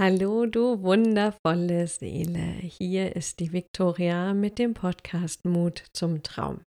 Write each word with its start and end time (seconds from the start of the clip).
Hallo, 0.00 0.46
du 0.46 0.80
wundervolle 0.84 1.88
Seele. 1.88 2.38
Hier 2.60 3.16
ist 3.16 3.40
die 3.40 3.52
Viktoria 3.52 4.32
mit 4.32 4.60
dem 4.60 4.72
Podcast 4.72 5.44
Mut 5.44 5.82
zum 5.92 6.22
Traum. 6.22 6.60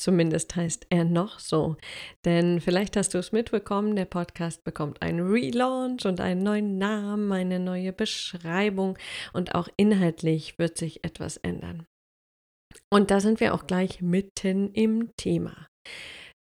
Zumindest 0.00 0.56
heißt 0.56 0.86
er 0.88 1.04
noch 1.04 1.40
so. 1.40 1.76
Denn 2.24 2.62
vielleicht 2.62 2.96
hast 2.96 3.12
du 3.12 3.18
es 3.18 3.32
mitbekommen, 3.32 3.96
der 3.96 4.06
Podcast 4.06 4.64
bekommt 4.64 5.02
einen 5.02 5.20
Relaunch 5.30 6.06
und 6.06 6.20
einen 6.20 6.42
neuen 6.42 6.78
Namen, 6.78 7.30
eine 7.32 7.60
neue 7.60 7.92
Beschreibung 7.92 8.96
und 9.34 9.54
auch 9.54 9.68
inhaltlich 9.76 10.58
wird 10.58 10.78
sich 10.78 11.04
etwas 11.04 11.36
ändern. 11.36 11.84
Und 12.90 13.10
da 13.10 13.20
sind 13.20 13.40
wir 13.40 13.52
auch 13.52 13.66
gleich 13.66 14.00
mitten 14.00 14.72
im 14.72 15.14
Thema. 15.18 15.66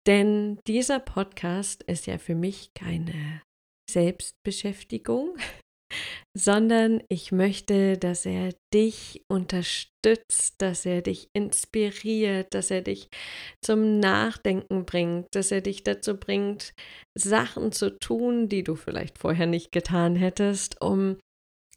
Denn 0.07 0.61
dieser 0.69 1.01
Podcast 1.01 1.83
ist 1.83 2.07
ja 2.07 2.19
für 2.19 2.37
mich 2.37 2.73
keine 2.73 3.43
Selbstbeschäftigung, 3.93 5.37
sondern 6.37 7.03
ich 7.09 7.33
möchte, 7.33 7.99
dass 7.99 8.25
er 8.27 8.55
dich 8.73 9.25
unterstützt, 9.29 10.55
dass 10.59 10.87
er 10.87 11.03
dich 11.03 11.29
inspiriert, 11.33 12.55
dass 12.55 12.71
er 12.71 12.83
dich 12.83 13.09
zum 13.65 13.99
Nachdenken 13.99 14.85
bringt, 14.85 15.27
dass 15.35 15.51
er 15.51 15.61
dich 15.61 15.83
dazu 15.83 16.17
bringt, 16.17 16.73
Sachen 17.17 17.73
zu 17.73 17.99
tun, 17.99 18.49
die 18.49 18.63
du 18.63 18.77
vielleicht 18.77 19.19
vorher 19.19 19.47
nicht 19.47 19.73
getan 19.73 20.15
hättest, 20.17 20.81
um 20.81 21.17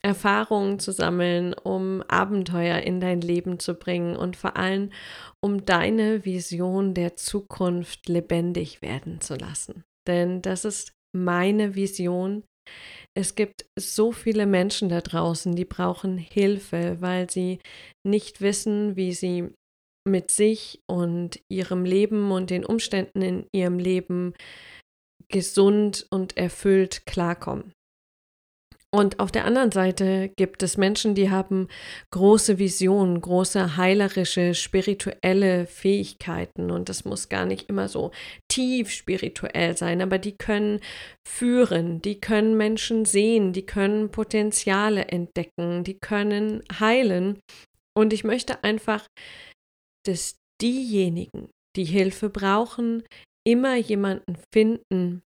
Erfahrungen 0.05 0.79
zu 0.79 0.91
sammeln, 0.91 1.53
um 1.53 2.03
Abenteuer 2.03 2.79
in 2.79 2.99
dein 2.99 3.21
Leben 3.21 3.59
zu 3.59 3.73
bringen 3.73 4.17
und 4.17 4.35
vor 4.35 4.57
allem, 4.57 4.91
um 5.41 5.65
deine 5.65 6.25
Vision 6.25 6.93
der 6.93 7.15
Zukunft 7.15 8.09
lebendig 8.09 8.81
werden 8.81 9.21
zu 9.21 9.35
lassen. 9.35 9.85
Denn 10.05 10.41
das 10.41 10.65
ist 10.65 10.91
meine 11.13 11.75
Vision. 11.75 12.43
Es 13.15 13.35
gibt 13.35 13.65
so 13.77 14.11
viele 14.11 14.45
Menschen 14.45 14.89
da 14.89 15.01
draußen, 15.01 15.55
die 15.55 15.65
brauchen 15.65 16.17
Hilfe, 16.17 16.97
weil 16.99 17.29
sie 17.29 17.59
nicht 18.05 18.41
wissen, 18.41 18.95
wie 18.95 19.13
sie 19.13 19.49
mit 20.07 20.31
sich 20.31 20.81
und 20.87 21.39
ihrem 21.51 21.85
Leben 21.85 22.31
und 22.31 22.49
den 22.49 22.65
Umständen 22.65 23.21
in 23.21 23.47
ihrem 23.53 23.79
Leben 23.79 24.33
gesund 25.29 26.05
und 26.09 26.37
erfüllt 26.37 27.05
klarkommen. 27.05 27.73
Und 28.95 29.19
auf 29.19 29.31
der 29.31 29.45
anderen 29.45 29.71
Seite 29.71 30.29
gibt 30.37 30.61
es 30.61 30.77
Menschen, 30.77 31.15
die 31.15 31.31
haben 31.31 31.67
große 32.11 32.59
Visionen, 32.59 33.21
große 33.21 33.75
heilerische, 33.75 34.53
spirituelle 34.53 35.65
Fähigkeiten. 35.65 36.69
Und 36.69 36.89
das 36.89 37.03
muss 37.03 37.27
gar 37.27 37.47
nicht 37.47 37.69
immer 37.69 37.87
so 37.87 38.11
tief 38.51 38.91
spirituell 38.91 39.75
sein, 39.75 39.99
aber 39.99 40.19
die 40.19 40.37
können 40.37 40.79
führen, 41.27 42.03
die 42.03 42.21
können 42.21 42.55
Menschen 42.55 43.05
sehen, 43.05 43.51
die 43.51 43.65
können 43.65 44.11
Potenziale 44.11 45.05
entdecken, 45.05 45.83
die 45.83 45.97
können 45.97 46.61
heilen. 46.79 47.39
Und 47.97 48.13
ich 48.13 48.23
möchte 48.23 48.63
einfach, 48.63 49.07
dass 50.05 50.35
diejenigen, 50.61 51.49
die 51.75 51.85
Hilfe 51.85 52.29
brauchen, 52.29 53.01
immer 53.43 53.75
jemanden 53.75 54.37
finden, 54.53 55.23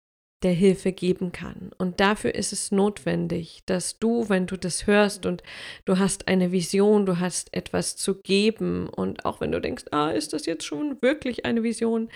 der 0.42 0.52
Hilfe 0.52 0.92
geben 0.92 1.32
kann. 1.32 1.70
Und 1.76 2.00
dafür 2.00 2.34
ist 2.34 2.52
es 2.52 2.72
notwendig, 2.72 3.62
dass 3.66 3.98
du, 3.98 4.28
wenn 4.28 4.46
du 4.46 4.56
das 4.56 4.86
hörst 4.86 5.26
und 5.26 5.42
du 5.84 5.98
hast 5.98 6.28
eine 6.28 6.52
Vision, 6.52 7.06
du 7.06 7.18
hast 7.18 7.52
etwas 7.54 7.96
zu 7.96 8.20
geben 8.20 8.88
und 8.88 9.24
auch 9.24 9.40
wenn 9.40 9.52
du 9.52 9.60
denkst, 9.60 9.84
ah, 9.90 10.10
ist 10.10 10.32
das 10.32 10.46
jetzt 10.46 10.64
schon 10.64 11.00
wirklich 11.02 11.44
eine 11.44 11.62
Vision? 11.62 12.08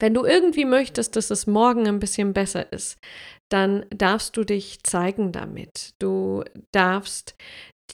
Wenn 0.00 0.14
du 0.14 0.24
irgendwie 0.24 0.64
möchtest, 0.64 1.16
dass 1.16 1.30
es 1.30 1.46
morgen 1.46 1.86
ein 1.88 1.98
bisschen 1.98 2.32
besser 2.32 2.72
ist, 2.72 2.98
dann 3.48 3.86
darfst 3.90 4.36
du 4.36 4.44
dich 4.44 4.82
zeigen 4.82 5.32
damit. 5.32 5.94
Du 5.98 6.44
darfst 6.72 7.36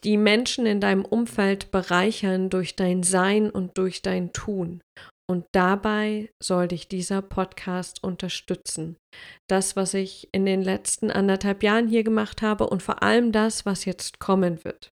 die 0.03 0.17
Menschen 0.17 0.67
in 0.67 0.81
deinem 0.81 1.05
Umfeld 1.05 1.71
bereichern 1.71 2.51
durch 2.51 2.77
dein 2.77 3.03
Sein 3.03 3.51
und 3.51 3.79
durch 3.79 4.03
dein 4.03 4.33
Tun. 4.33 4.83
Und 5.27 5.47
dabei 5.53 6.31
soll 6.43 6.69
dich 6.69 6.89
dieser 6.89 7.23
Podcast 7.23 8.05
unterstützen. 8.05 8.97
Das, 9.49 9.75
was 9.75 9.95
ich 9.95 10.29
in 10.33 10.45
den 10.45 10.63
letzten 10.63 11.11
anderthalb 11.11 11.63
Jahren 11.63 11.89
hier 11.89 12.05
gemacht 12.05 12.43
habe 12.43 12.69
und 12.69 12.83
vor 12.83 13.03
allem 13.03 13.33
das, 13.33 13.65
was 13.65 13.87
jetzt 13.87 14.19
kommen 14.19 14.65
wird. 14.65 14.91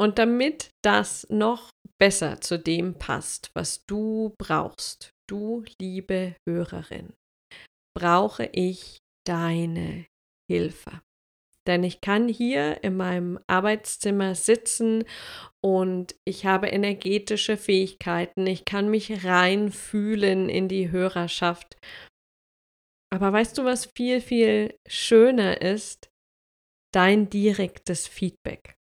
Und 0.00 0.18
damit 0.18 0.70
das 0.84 1.26
noch 1.28 1.70
besser 2.00 2.40
zu 2.40 2.56
dem 2.58 2.94
passt, 2.94 3.50
was 3.54 3.84
du 3.86 4.34
brauchst, 4.38 5.10
du 5.28 5.64
liebe 5.80 6.36
Hörerin, 6.48 7.14
brauche 7.96 8.48
ich 8.52 8.98
deine 9.26 10.06
Hilfe. 10.48 11.02
Denn 11.68 11.84
ich 11.84 12.00
kann 12.00 12.28
hier 12.28 12.82
in 12.82 12.96
meinem 12.96 13.38
Arbeitszimmer 13.46 14.34
sitzen 14.34 15.04
und 15.62 16.16
ich 16.24 16.46
habe 16.46 16.68
energetische 16.68 17.58
Fähigkeiten. 17.58 18.46
Ich 18.46 18.64
kann 18.64 18.90
mich 18.90 19.24
reinfühlen 19.24 20.48
in 20.48 20.68
die 20.68 20.90
Hörerschaft. 20.90 21.76
Aber 23.10 23.34
weißt 23.34 23.58
du, 23.58 23.64
was 23.64 23.90
viel, 23.94 24.22
viel 24.22 24.78
schöner 24.88 25.60
ist? 25.60 26.08
Dein 26.94 27.28
direktes 27.28 28.06
Feedback. 28.06 28.74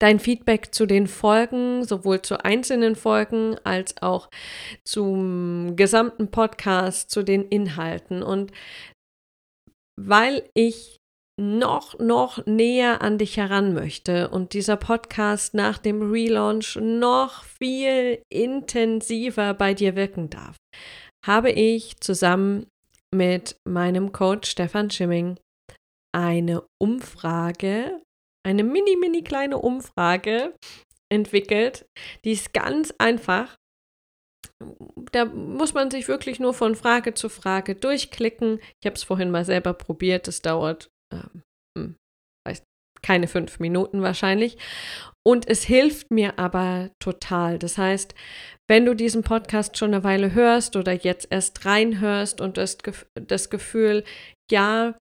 Dein 0.00 0.20
Feedback 0.20 0.72
zu 0.72 0.86
den 0.86 1.08
Folgen, 1.08 1.82
sowohl 1.82 2.22
zu 2.22 2.44
einzelnen 2.44 2.94
Folgen 2.94 3.56
als 3.64 4.00
auch 4.02 4.28
zum 4.84 5.74
gesamten 5.74 6.30
Podcast, 6.30 7.10
zu 7.10 7.24
den 7.24 7.48
Inhalten. 7.48 8.22
Und 8.22 8.52
weil 9.98 10.48
ich 10.54 11.00
noch, 11.38 11.98
noch 11.98 12.44
näher 12.46 13.02
an 13.02 13.18
dich 13.18 13.36
heran 13.36 13.74
möchte 13.74 14.28
und 14.30 14.54
dieser 14.54 14.76
Podcast 14.76 15.54
nach 15.54 15.78
dem 15.78 16.10
Relaunch 16.10 16.76
noch 16.80 17.44
viel 17.44 18.22
intensiver 18.30 19.54
bei 19.54 19.74
dir 19.74 19.96
wirken 19.96 20.30
darf, 20.30 20.56
habe 21.26 21.50
ich 21.50 22.00
zusammen 22.00 22.66
mit 23.14 23.56
meinem 23.68 24.12
Coach 24.12 24.50
Stefan 24.50 24.90
Schimming 24.90 25.38
eine 26.14 26.64
Umfrage, 26.80 28.00
eine 28.46 28.64
mini, 28.64 28.96
mini 28.96 29.22
kleine 29.22 29.58
Umfrage 29.58 30.54
entwickelt. 31.12 31.86
Die 32.24 32.32
ist 32.32 32.54
ganz 32.54 32.94
einfach. 32.98 33.54
Da 35.12 35.26
muss 35.26 35.74
man 35.74 35.90
sich 35.90 36.08
wirklich 36.08 36.40
nur 36.40 36.54
von 36.54 36.74
Frage 36.74 37.12
zu 37.12 37.28
Frage 37.28 37.74
durchklicken. 37.74 38.60
Ich 38.80 38.86
habe 38.86 38.96
es 38.96 39.02
vorhin 39.02 39.30
mal 39.30 39.44
selber 39.44 39.74
probiert. 39.74 40.26
Das 40.26 40.40
dauert 40.40 40.88
ähm, 41.12 41.42
hm, 41.76 41.96
keine 43.06 43.28
fünf 43.28 43.60
Minuten 43.60 44.02
wahrscheinlich. 44.02 44.58
Und 45.24 45.48
es 45.48 45.64
hilft 45.64 46.10
mir 46.10 46.38
aber 46.38 46.90
total. 46.98 47.58
Das 47.58 47.78
heißt, 47.78 48.14
wenn 48.68 48.84
du 48.84 48.94
diesen 48.94 49.22
Podcast 49.22 49.76
schon 49.78 49.94
eine 49.94 50.04
Weile 50.04 50.34
hörst 50.34 50.76
oder 50.76 50.92
jetzt 50.92 51.28
erst 51.30 51.64
reinhörst 51.64 52.40
und 52.40 52.56
das, 52.56 52.78
das 53.14 53.48
Gefühl, 53.48 54.04
ja, 54.50 54.96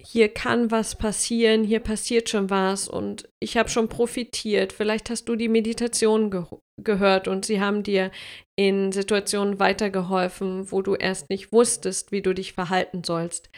hier 0.00 0.28
kann 0.28 0.70
was 0.70 0.96
passieren, 0.96 1.62
hier 1.62 1.80
passiert 1.80 2.30
schon 2.30 2.48
was 2.50 2.88
und 2.88 3.28
ich 3.42 3.56
habe 3.56 3.68
schon 3.68 3.88
profitiert. 3.88 4.72
Vielleicht 4.72 5.10
hast 5.10 5.24
du 5.28 5.36
die 5.36 5.48
Meditation 5.48 6.30
ge 6.30 6.44
gehört 6.82 7.28
und 7.28 7.44
sie 7.44 7.60
haben 7.60 7.82
dir 7.82 8.10
in 8.58 8.90
Situationen 8.90 9.58
weitergeholfen, 9.60 10.72
wo 10.72 10.80
du 10.80 10.94
erst 10.94 11.28
nicht 11.28 11.52
wusstest, 11.52 12.10
wie 12.10 12.22
du 12.22 12.32
dich 12.32 12.54
verhalten 12.54 13.04
sollst 13.04 13.50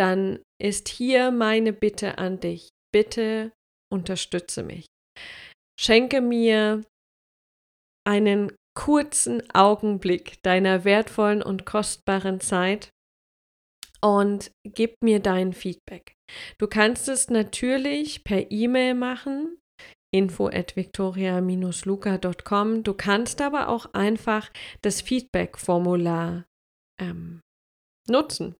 dann 0.00 0.40
ist 0.58 0.88
hier 0.88 1.30
meine 1.30 1.72
Bitte 1.74 2.18
an 2.18 2.40
dich. 2.40 2.70
Bitte 2.90 3.52
unterstütze 3.92 4.62
mich. 4.62 4.86
Schenke 5.78 6.22
mir 6.22 6.82
einen 8.08 8.56
kurzen 8.74 9.42
Augenblick 9.54 10.42
deiner 10.42 10.84
wertvollen 10.84 11.42
und 11.42 11.66
kostbaren 11.66 12.40
Zeit 12.40 12.88
und 14.00 14.50
gib 14.64 14.94
mir 15.02 15.20
dein 15.20 15.52
Feedback. 15.52 16.14
Du 16.58 16.66
kannst 16.66 17.06
es 17.08 17.28
natürlich 17.28 18.24
per 18.24 18.50
E-Mail 18.50 18.94
machen, 18.94 19.58
info 20.14 20.48
at 20.48 20.76
victoria-luca.com. 20.76 22.84
Du 22.84 22.94
kannst 22.94 23.42
aber 23.42 23.68
auch 23.68 23.92
einfach 23.92 24.50
das 24.80 25.02
Feedback-Formular 25.02 26.46
ähm, 27.02 27.42
nutzen. 28.08 28.56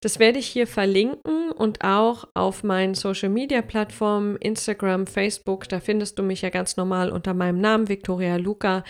Das 0.00 0.18
werde 0.18 0.38
ich 0.38 0.46
hier 0.46 0.66
verlinken 0.66 1.52
und 1.52 1.84
auch 1.84 2.24
auf 2.34 2.64
meinen 2.64 2.94
Social 2.94 3.28
Media 3.28 3.62
Plattformen, 3.62 4.36
Instagram, 4.36 5.06
Facebook. 5.06 5.68
Da 5.68 5.80
findest 5.80 6.18
du 6.18 6.22
mich 6.22 6.42
ja 6.42 6.50
ganz 6.50 6.76
normal 6.76 7.10
unter 7.10 7.34
meinem 7.34 7.60
Namen, 7.60 7.88
Victoria 7.88 8.36
Luca. 8.36 8.84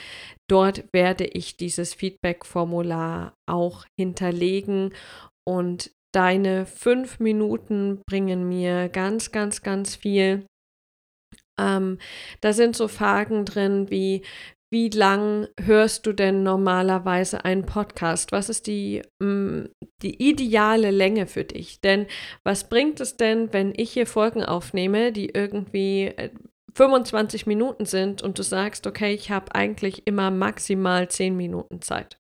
Dort 0.49 0.85
werde 0.93 1.25
ich 1.25 1.57
dieses 1.57 1.95
Feedback-Formular 1.95 3.35
auch 3.47 3.85
hinterlegen 3.99 4.95
und 5.45 5.91
deine 6.13 6.67
fünf 6.67 7.21
Minuten 7.21 8.03
bringen 8.07 8.49
mir 8.49 8.89
ganz, 8.89 9.33
ganz, 9.33 9.63
ganz 9.63 9.97
viel. 9.97 10.47
Ähm, 11.59 11.99
da 12.41 12.53
sind 12.53 12.77
so 12.77 12.89
Fragen 12.89 13.45
drin 13.45 13.91
wie, 13.91 14.23
wie 14.73 14.89
lang 14.89 15.49
hörst 15.61 16.07
du 16.07 16.15
denn 16.15 16.43
normalerweise 16.43 17.45
einen 17.45 17.67
Podcast? 17.67 18.33
Was 18.33 18.49
ist 18.49 18.67
die, 18.67 19.03
mm, 19.21 19.67
die 20.01 20.31
ideale 20.31 20.91
Länge 20.91 21.27
für 21.27 21.45
dich? 21.45 21.83
Denn 21.83 22.07
was 22.43 22.71
bringt 22.71 22.99
es 22.99 23.19
denn, 23.19 23.53
wenn 23.53 23.75
ich 23.77 23.93
hier 23.93 24.07
Folgen 24.07 24.43
aufnehme, 24.43 25.13
die 25.13 25.29
irgendwie 25.29 26.15
25 26.75 27.43
äh, 27.43 27.49
Minuten 27.51 27.85
sind 27.85 28.23
und 28.23 28.39
du 28.39 28.43
sagst, 28.43 28.87
okay, 28.87 29.13
ich 29.13 29.31
habe 29.31 29.55
eigentlich 29.55 30.07
immer 30.07 30.31
maximal 30.31 31.07
10 31.07 31.37
Minuten 31.37 31.83
Zeit? 31.83 32.19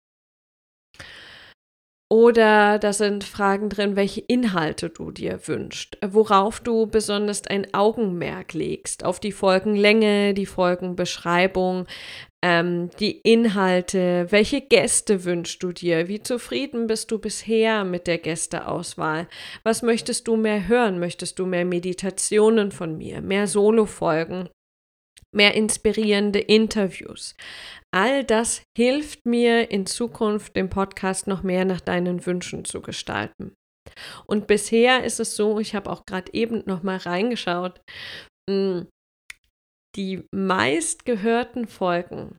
Oder 2.08 2.78
da 2.78 2.92
sind 2.92 3.24
Fragen 3.24 3.68
drin, 3.68 3.96
welche 3.96 4.20
Inhalte 4.20 4.90
du 4.90 5.10
dir 5.10 5.40
wünschst, 5.48 5.98
worauf 6.06 6.60
du 6.60 6.86
besonders 6.86 7.44
ein 7.48 7.74
Augenmerk 7.74 8.52
legst, 8.52 9.04
auf 9.04 9.18
die 9.18 9.32
Folgenlänge, 9.32 10.32
die 10.32 10.46
Folgenbeschreibung, 10.46 11.86
ähm, 12.42 12.90
die 13.00 13.18
Inhalte, 13.22 14.28
welche 14.30 14.60
Gäste 14.60 15.24
wünschst 15.24 15.60
du 15.64 15.72
dir, 15.72 16.06
wie 16.06 16.22
zufrieden 16.22 16.86
bist 16.86 17.10
du 17.10 17.18
bisher 17.18 17.82
mit 17.82 18.06
der 18.06 18.18
Gästeauswahl, 18.18 19.26
was 19.64 19.82
möchtest 19.82 20.28
du 20.28 20.36
mehr 20.36 20.68
hören, 20.68 21.00
möchtest 21.00 21.40
du 21.40 21.46
mehr 21.46 21.64
Meditationen 21.64 22.70
von 22.70 22.96
mir, 22.96 23.20
mehr 23.20 23.48
Solo-Folgen, 23.48 24.48
mehr 25.34 25.54
inspirierende 25.54 26.38
Interviews. 26.38 27.34
All 27.94 28.24
das 28.24 28.62
hilft 28.76 29.26
mir 29.26 29.70
in 29.70 29.86
Zukunft 29.86 30.56
den 30.56 30.68
Podcast 30.68 31.26
noch 31.26 31.42
mehr 31.42 31.64
nach 31.64 31.80
deinen 31.80 32.26
Wünschen 32.26 32.64
zu 32.64 32.80
gestalten. 32.80 33.54
Und 34.26 34.46
bisher 34.46 35.04
ist 35.04 35.20
es 35.20 35.36
so, 35.36 35.60
ich 35.60 35.74
habe 35.74 35.90
auch 35.90 36.04
gerade 36.06 36.32
eben 36.34 36.62
noch 36.66 36.82
mal 36.82 36.96
reingeschaut, 36.96 37.80
hm, 38.48 38.88
die 39.96 40.26
meistgehörten 40.34 41.66
Folgen, 41.66 42.36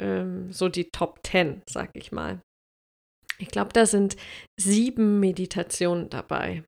ähm, 0.00 0.52
so 0.52 0.68
die 0.68 0.90
Top 0.90 1.20
10, 1.26 1.62
sag 1.68 1.90
ich 1.94 2.12
mal. 2.12 2.40
Ich 3.38 3.48
glaube, 3.48 3.72
da 3.72 3.86
sind 3.86 4.16
sieben 4.58 5.20
Meditationen 5.20 6.08
dabei. 6.10 6.64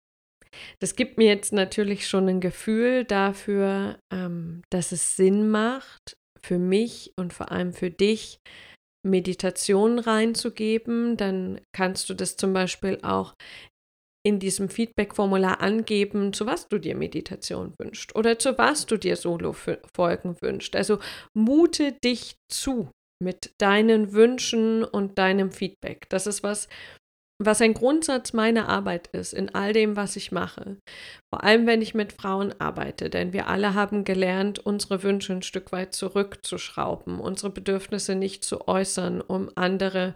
Das 0.80 0.96
gibt 0.96 1.18
mir 1.18 1.26
jetzt 1.26 1.52
natürlich 1.52 2.06
schon 2.06 2.28
ein 2.28 2.40
Gefühl 2.40 3.04
dafür, 3.04 3.98
ähm, 4.12 4.62
dass 4.70 4.92
es 4.92 5.16
Sinn 5.16 5.50
macht, 5.50 6.14
für 6.42 6.58
mich 6.58 7.12
und 7.16 7.32
vor 7.32 7.50
allem 7.52 7.72
für 7.72 7.90
dich 7.90 8.38
Meditation 9.06 9.98
reinzugeben. 9.98 11.16
Dann 11.16 11.60
kannst 11.72 12.08
du 12.10 12.14
das 12.14 12.36
zum 12.36 12.52
Beispiel 12.52 12.98
auch 13.02 13.34
in 14.26 14.38
diesem 14.38 14.68
Feedback-Formular 14.68 15.60
angeben, 15.60 16.32
zu 16.32 16.46
was 16.46 16.68
du 16.68 16.78
dir 16.78 16.94
Meditation 16.94 17.74
wünschst 17.78 18.14
oder 18.14 18.38
zu 18.38 18.58
was 18.58 18.84
du 18.86 18.98
dir 18.98 19.16
Solo-Folgen 19.16 20.36
wünschst. 20.42 20.76
Also 20.76 20.98
mute 21.34 21.92
dich 22.04 22.36
zu 22.52 22.90
mit 23.22 23.52
deinen 23.58 24.12
Wünschen 24.12 24.84
und 24.84 25.18
deinem 25.18 25.52
Feedback. 25.52 26.06
Das 26.10 26.26
ist 26.26 26.42
was, 26.42 26.68
was 27.42 27.62
ein 27.62 27.72
Grundsatz 27.72 28.34
meiner 28.34 28.68
Arbeit 28.68 29.06
ist, 29.08 29.32
in 29.32 29.54
all 29.54 29.72
dem, 29.72 29.96
was 29.96 30.16
ich 30.16 30.30
mache. 30.30 30.76
Vor 31.32 31.42
allem, 31.42 31.66
wenn 31.66 31.80
ich 31.80 31.94
mit 31.94 32.12
Frauen 32.12 32.52
arbeite, 32.60 33.08
denn 33.08 33.32
wir 33.32 33.46
alle 33.46 33.74
haben 33.74 34.04
gelernt, 34.04 34.58
unsere 34.58 35.02
Wünsche 35.02 35.32
ein 35.32 35.42
Stück 35.42 35.72
weit 35.72 35.94
zurückzuschrauben, 35.94 37.18
unsere 37.18 37.50
Bedürfnisse 37.50 38.14
nicht 38.14 38.44
zu 38.44 38.68
äußern, 38.68 39.22
um 39.22 39.50
andere, 39.54 40.14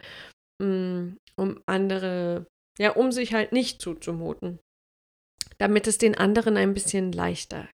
mm, 0.63 1.15
um 1.37 1.63
andere, 1.65 2.47
ja, 2.79 2.91
um 2.91 3.11
sich 3.11 3.33
halt 3.33 3.53
nicht 3.53 3.81
zuzumuten, 3.81 4.59
damit 5.57 5.87
es 5.87 5.97
den 5.97 6.17
anderen 6.17 6.59
ein 6.59 6.75
bisschen 6.75 7.11
leichter 7.11 7.71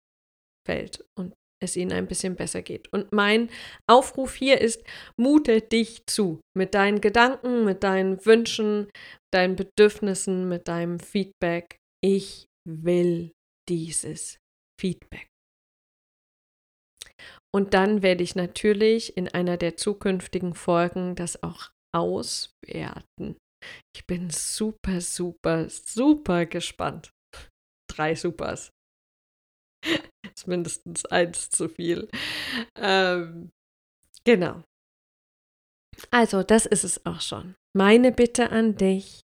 fällt 0.64 1.04
und 1.18 1.34
es 1.62 1.76
ihnen 1.76 1.92
ein 1.92 2.06
bisschen 2.06 2.36
besser 2.36 2.62
geht. 2.62 2.92
Und 2.92 3.12
mein 3.12 3.50
Aufruf 3.86 4.34
hier 4.34 4.60
ist, 4.60 4.82
mute 5.18 5.60
dich 5.60 6.06
zu 6.06 6.40
mit 6.56 6.74
deinen 6.74 7.00
Gedanken, 7.00 7.64
mit 7.64 7.84
deinen 7.84 8.24
Wünschen, 8.24 8.90
deinen 9.32 9.56
Bedürfnissen, 9.56 10.48
mit 10.48 10.68
deinem 10.68 10.98
Feedback. 10.98 11.76
Ich 12.02 12.46
will 12.66 13.32
dieses 13.68 14.38
Feedback. 14.80 15.26
Und 17.54 17.74
dann 17.74 18.02
werde 18.02 18.22
ich 18.22 18.36
natürlich 18.36 19.16
in 19.16 19.28
einer 19.28 19.56
der 19.56 19.76
zukünftigen 19.76 20.54
Folgen 20.54 21.16
das 21.16 21.42
auch 21.42 21.70
auswerten. 21.94 23.36
Ich 23.94 24.06
bin 24.06 24.30
super, 24.30 25.00
super, 25.00 25.68
super 25.68 26.46
gespannt. 26.46 27.10
Drei 27.90 28.14
Supers. 28.14 28.70
ist 30.40 30.46
mindestens 30.46 31.04
eins 31.06 31.50
zu 31.50 31.68
viel. 31.68 32.08
Ähm, 32.76 33.50
genau. 34.24 34.62
Also, 36.10 36.42
das 36.42 36.66
ist 36.66 36.84
es 36.84 37.04
auch 37.04 37.20
schon. 37.20 37.54
Meine 37.76 38.10
Bitte 38.10 38.50
an 38.50 38.76
dich, 38.76 39.20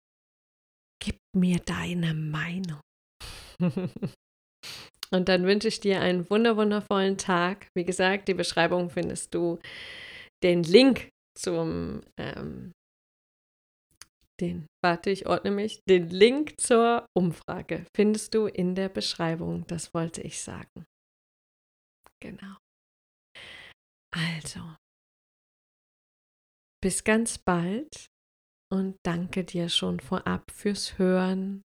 gib 1.02 1.16
mir 1.36 1.58
deine 1.58 2.14
Meinung. 2.14 2.80
Und 5.12 5.28
dann 5.28 5.44
wünsche 5.44 5.66
ich 5.66 5.80
dir 5.80 6.00
einen 6.00 6.30
wunderwundervollen 6.30 7.18
Tag. 7.18 7.66
Wie 7.76 7.84
gesagt, 7.84 8.28
die 8.28 8.34
Beschreibung 8.34 8.90
findest 8.90 9.34
du. 9.34 9.58
Den 10.44 10.62
Link 10.62 11.10
zum, 11.36 12.02
ähm, 12.16 12.70
den, 14.40 14.66
warte, 14.82 15.10
ich 15.10 15.26
ordne 15.26 15.50
mich. 15.50 15.80
Den 15.88 16.08
Link 16.08 16.60
zur 16.60 17.04
Umfrage 17.14 17.84
findest 17.96 18.34
du 18.34 18.46
in 18.46 18.76
der 18.76 18.88
Beschreibung. 18.88 19.66
Das 19.66 19.92
wollte 19.92 20.22
ich 20.22 20.40
sagen. 20.40 20.84
Genau. 22.20 22.56
Also, 24.12 24.60
bis 26.82 27.04
ganz 27.04 27.38
bald 27.38 28.06
und 28.72 28.96
danke 29.04 29.44
dir 29.44 29.68
schon 29.68 30.00
vorab 30.00 30.50
fürs 30.50 30.98
Hören 30.98 31.62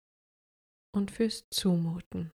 und 0.94 1.10
fürs 1.10 1.44
Zumuten. 1.52 2.30